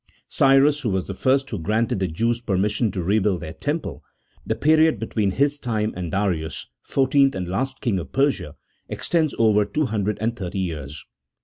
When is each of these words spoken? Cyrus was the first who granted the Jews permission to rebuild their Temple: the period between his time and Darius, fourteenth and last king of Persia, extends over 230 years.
Cyrus 0.29 0.83
was 0.83 1.05
the 1.05 1.13
first 1.13 1.47
who 1.51 1.59
granted 1.59 1.99
the 1.99 2.07
Jews 2.07 2.41
permission 2.41 2.89
to 2.89 3.03
rebuild 3.03 3.41
their 3.41 3.53
Temple: 3.53 4.01
the 4.43 4.55
period 4.55 4.97
between 4.99 5.29
his 5.29 5.59
time 5.59 5.93
and 5.95 6.09
Darius, 6.11 6.65
fourteenth 6.81 7.35
and 7.35 7.47
last 7.47 7.81
king 7.81 7.99
of 7.99 8.11
Persia, 8.11 8.55
extends 8.89 9.35
over 9.37 9.63
230 9.63 10.57
years. 10.57 11.05